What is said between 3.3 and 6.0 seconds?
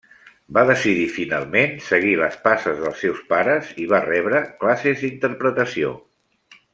pares i va rebre classes d'interpretació.